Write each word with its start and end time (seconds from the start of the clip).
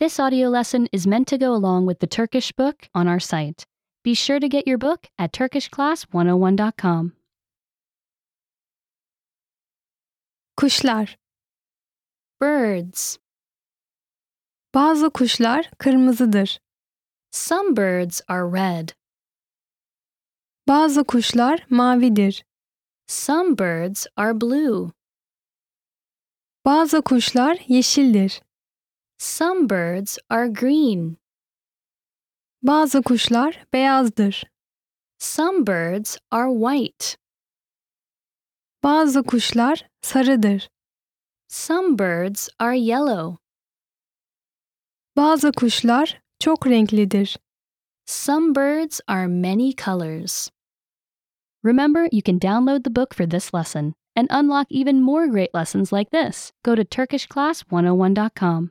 This 0.00 0.18
audio 0.18 0.48
lesson 0.48 0.88
is 0.92 1.06
meant 1.06 1.28
to 1.28 1.36
go 1.36 1.52
along 1.52 1.84
with 1.84 1.98
the 1.98 2.06
Turkish 2.06 2.52
book 2.52 2.88
on 2.94 3.06
our 3.06 3.20
site. 3.20 3.66
Be 4.02 4.14
sure 4.14 4.40
to 4.40 4.48
get 4.48 4.66
your 4.66 4.78
book 4.78 5.06
at 5.18 5.30
turkishclass101.com. 5.30 7.12
Kuşlar. 10.56 11.18
Birds. 12.40 13.18
Bazı 14.74 15.10
kuşlar 15.10 15.70
kırmızıdır. 15.78 16.60
Some 17.30 17.76
birds 17.76 18.22
are 18.28 18.52
red. 18.52 18.88
Bazı 20.68 21.04
kuşlar 21.04 21.66
mavidir. 21.70 22.44
Some 23.06 23.58
birds 23.58 24.06
are 24.16 24.40
blue. 24.40 24.90
Bazı 26.64 27.02
kuşlar 27.02 27.58
yeşildir. 27.68 28.40
Some 29.22 29.68
birds 29.68 30.18
are 30.30 30.48
green. 30.48 31.16
Bazı 32.62 33.02
kuşlar 33.02 33.66
beyazdır. 33.72 34.44
Some 35.18 35.66
birds 35.66 36.18
are 36.30 36.50
white. 36.50 37.16
Bazı 38.82 39.22
kuşlar 39.22 39.88
sarıdır. 40.02 40.70
Some 41.48 41.98
birds 41.98 42.48
are 42.58 42.78
yellow. 42.78 43.38
Bazı 45.16 45.52
kuşlar 45.52 46.22
çok 46.38 46.66
renklidir. 46.66 47.38
Some 48.06 48.54
birds 48.54 49.00
are 49.06 49.26
many 49.26 49.72
colors. 49.84 50.50
Remember, 51.64 52.08
you 52.12 52.22
can 52.22 52.38
download 52.38 52.84
the 52.84 52.96
book 52.96 53.14
for 53.14 53.30
this 53.30 53.54
lesson 53.54 53.94
and 54.16 54.28
unlock 54.30 54.66
even 54.70 55.02
more 55.02 55.26
great 55.26 55.54
lessons 55.54 55.92
like 55.92 56.10
this. 56.10 56.52
Go 56.64 56.74
to 56.74 56.84
TurkishClass101.com. 56.84 58.70